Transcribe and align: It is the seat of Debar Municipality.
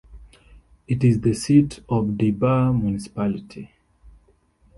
It 0.87 1.03
is 1.03 1.21
the 1.21 1.35
seat 1.35 1.81
of 1.87 2.17
Debar 2.17 2.73
Municipality. 2.73 3.69